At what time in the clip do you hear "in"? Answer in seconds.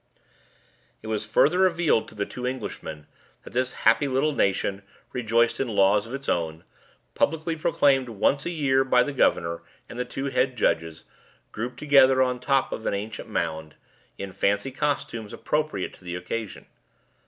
5.59-5.67, 14.17-14.31